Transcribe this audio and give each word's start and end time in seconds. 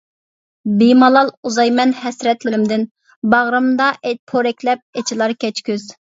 بىمالال 0.77 1.27
ئۇزايمەن 1.49 1.91
ھەسرەتلىرىمدىن، 2.05 2.85
باغرىمدا 3.33 3.89
پورەكلەپ 4.31 4.81
ئېچىلار 5.03 5.35
كەچ 5.45 5.63
كۈز. 5.69 5.87